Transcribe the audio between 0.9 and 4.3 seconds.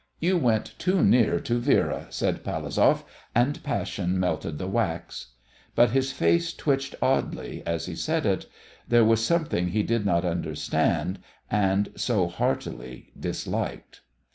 near to Vera," said Palazov, "and passion